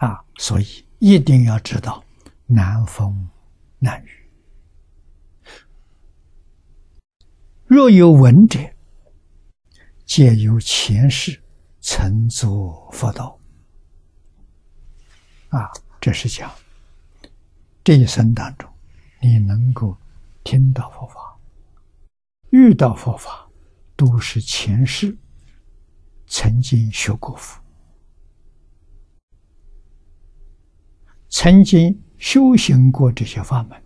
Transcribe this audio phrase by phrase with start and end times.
[0.00, 2.02] 啊，所以一定要知道
[2.46, 3.28] 难风
[3.78, 4.08] 难雨。
[7.66, 8.58] 若有闻者，
[10.06, 11.38] 皆由前世
[11.80, 13.38] 曾作佛道。
[15.50, 15.70] 啊，
[16.00, 16.50] 这是讲
[17.84, 18.72] 这一生当中，
[19.20, 19.94] 你能够
[20.42, 21.38] 听到佛法、
[22.48, 23.46] 遇到佛法，
[23.96, 25.14] 都是前世
[26.26, 27.62] 曾经学过佛、
[31.42, 33.82] 曾经修行过这些法门。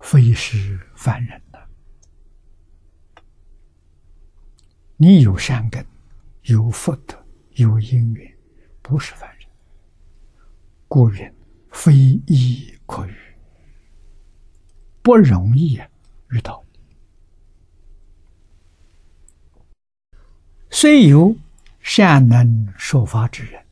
[0.00, 1.68] 非是凡人的，
[4.96, 5.86] 你有善根，
[6.46, 7.16] 有福德，
[7.52, 8.36] 有因缘，
[8.82, 9.46] 不是凡人。
[10.88, 11.32] 故云：
[11.70, 11.94] 非
[12.26, 13.14] 一可遇，
[15.02, 15.88] 不容易啊
[16.30, 16.64] 遇到。
[20.68, 21.36] 虽有
[21.82, 23.62] 善能说法之人，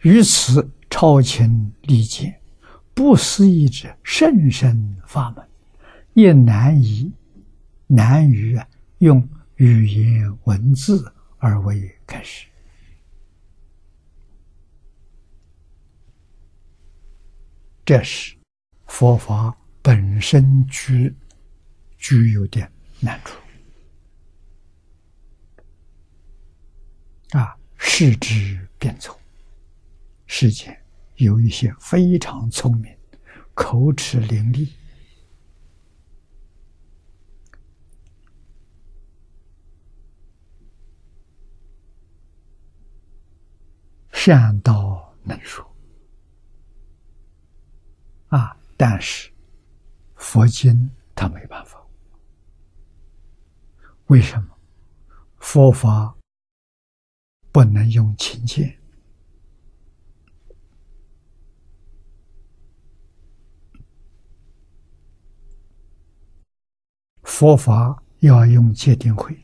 [0.00, 2.38] 于此超情理解。
[2.94, 5.48] 不思议之甚深法门，
[6.12, 7.10] 也难以
[7.86, 8.60] 难于
[8.98, 12.46] 用语言文字而为开始。
[17.82, 18.36] 这是
[18.86, 21.14] 佛法本身具
[21.96, 22.60] 具有的
[23.00, 23.41] 难处
[27.32, 29.18] 啊，视之变从，
[30.26, 30.78] 世间。
[31.16, 32.92] 有一些非常聪明、
[33.54, 34.68] 口齿伶俐、
[44.10, 45.64] 善道能说
[48.28, 49.30] 啊，但是
[50.16, 51.80] 佛经他没办法。
[54.06, 54.58] 为什么？
[55.38, 56.16] 佛法
[57.52, 58.76] 不能用情见。
[67.22, 69.36] 佛法要用戒定慧，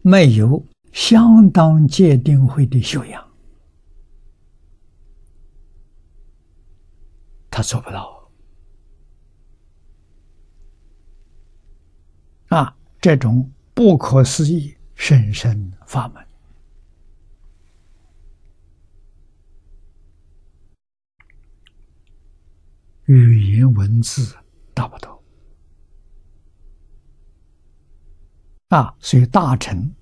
[0.00, 3.30] 没有相当戒定慧的修养，
[7.48, 8.30] 他做不到。
[12.48, 16.26] 啊，这种不可思议甚深法门，
[23.06, 24.36] 语言文字。
[24.74, 25.22] 达不到
[28.68, 28.96] 啊！
[28.98, 29.94] 所以大臣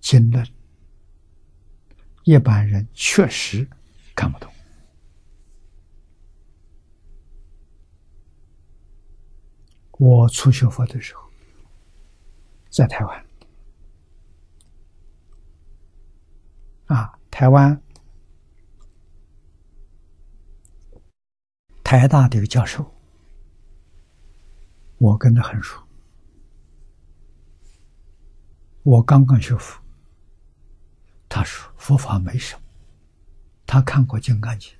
[0.00, 0.44] 经论，
[2.24, 3.70] 一般人确实
[4.16, 4.52] 看不懂。
[9.92, 11.22] 我初学佛的时候，
[12.68, 13.27] 在台湾
[16.88, 17.80] 啊，台湾
[21.84, 22.84] 台大的一个教授。
[24.98, 25.80] 我跟他很熟，
[28.82, 29.80] 我刚刚学佛，
[31.28, 32.62] 他说佛法没什么，
[33.64, 34.72] 他看过《金刚经》，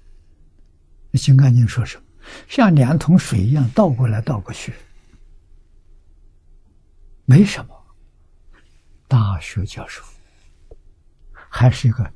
[1.25, 2.05] 《金刚经》说什么？
[2.49, 4.75] 像两桶水一样倒过来倒过去，
[7.25, 7.75] 没什么。
[9.07, 10.03] 大学教授，
[11.59, 12.09] 还是一个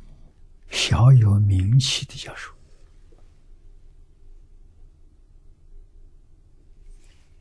[0.70, 2.54] 小有名气的教授。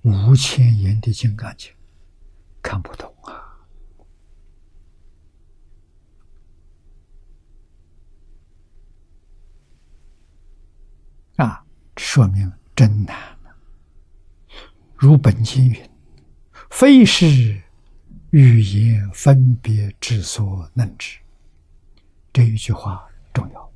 [0.02, 1.72] 五千言的《金刚经》
[2.60, 3.54] 看不懂啊！
[11.36, 11.64] 啊，
[11.98, 13.56] 说明真难了。
[14.96, 15.90] 如本经云
[16.72, 17.62] ：“非是
[18.32, 21.20] 语言分别之所能知。”
[22.34, 23.72] 这一句话重要。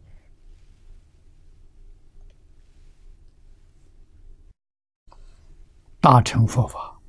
[6.00, 7.00] 大乘佛法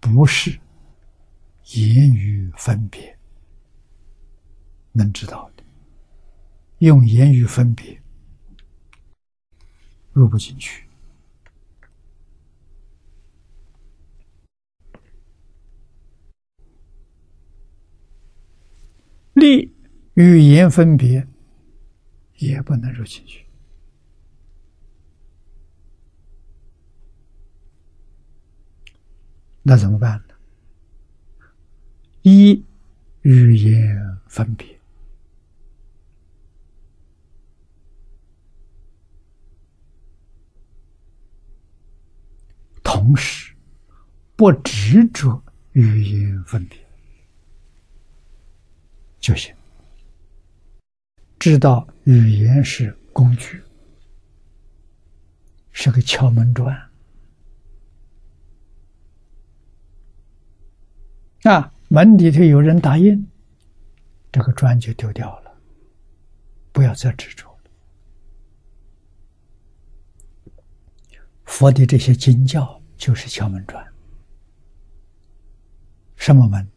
[0.00, 0.58] 不是
[1.74, 3.18] 言语分别
[4.92, 5.64] 能知道的，
[6.78, 8.00] 用言语分别
[10.12, 10.88] 入不进去。
[19.44, 19.74] 力
[20.14, 21.28] 语言分别
[22.36, 23.44] 也不能入进去。
[29.62, 30.34] 那怎么办呢？
[32.22, 32.64] 一
[33.20, 34.80] 语言分别，
[42.82, 43.54] 同时
[44.36, 45.42] 不执着
[45.72, 46.78] 语言分别
[49.24, 49.54] 就行。
[51.38, 53.62] 知道语言是工具，
[55.72, 56.78] 是个敲门砖。
[61.44, 63.26] 啊，门里头有人答应，
[64.30, 65.58] 这个砖就丢掉了，
[66.70, 67.58] 不要再执着了。
[71.46, 73.82] 佛的这些经教就是敲门砖，
[76.16, 76.68] 什么门？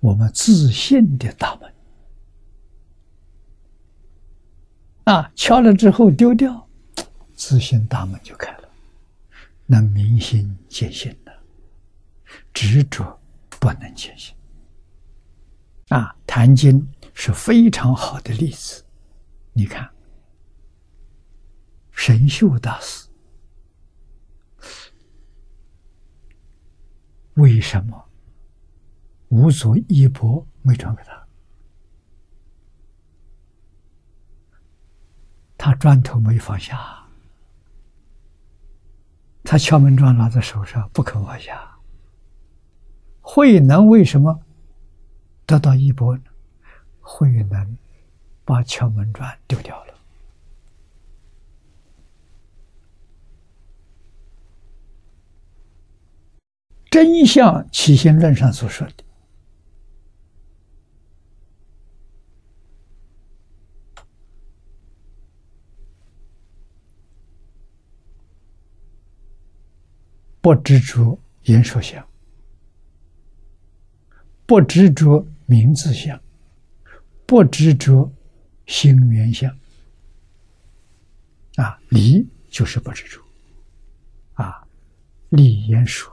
[0.00, 1.67] 我们自信的大门。
[5.08, 6.68] 啊，敲了之后丢掉，
[7.34, 8.68] 自信大门就开了，
[9.64, 11.32] 那明心见性了
[12.52, 13.18] 执着
[13.58, 14.36] 不能见性。
[15.88, 16.78] 啊，《坛经》
[17.14, 18.84] 是非常好的例子。
[19.54, 19.88] 你看，
[21.90, 23.08] 神秀大师
[27.36, 28.10] 为什么
[29.28, 31.17] 无所衣钵没传给他？
[35.58, 37.04] 他砖头没放下，
[39.42, 41.76] 他敲门砖拿在手上不肯放下。
[43.20, 44.40] 慧能为什么
[45.44, 46.22] 得到一波呢？
[47.00, 47.76] 慧能
[48.44, 49.94] 把敲门砖丢掉了。
[56.88, 59.04] 真相起心论上所说的。
[70.48, 72.02] 不执着言说相，
[74.46, 76.18] 不执着名字相，
[77.26, 78.10] 不执着
[78.64, 79.54] 心缘相。
[81.56, 83.22] 啊，离就是不执着，
[84.42, 84.66] 啊，
[85.28, 86.10] 立言说，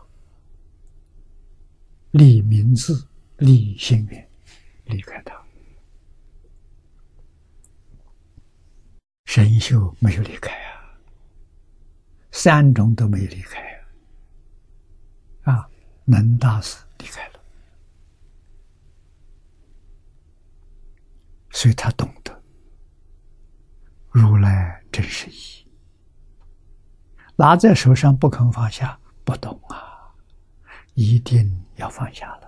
[2.11, 3.07] 立名字，
[3.37, 4.29] 立心缘，
[4.83, 5.41] 离开他。
[9.23, 10.91] 神秀没有离开啊，
[12.31, 13.63] 三种都没有离开。
[15.45, 15.67] 啊，
[16.03, 17.39] 能大师离开了，
[21.51, 22.43] 所以他懂得
[24.11, 25.67] 如来真实意，
[27.35, 30.13] 拿在手上不肯放下，不懂啊，
[30.93, 32.44] 一定要放下了。